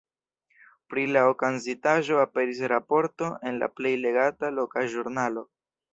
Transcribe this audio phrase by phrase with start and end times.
[0.93, 5.45] Pri la okazintaĵo aperis raporto en la plej legata loka ĵurnalo.